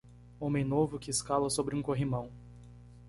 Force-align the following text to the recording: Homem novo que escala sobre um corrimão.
Homem 0.39 0.63
novo 0.63 0.97
que 0.97 1.11
escala 1.11 1.47
sobre 1.51 1.75
um 1.75 1.81
corrimão. 1.83 2.31